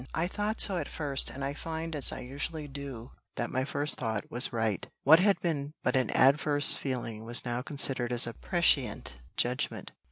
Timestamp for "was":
4.31-4.51, 7.23-7.45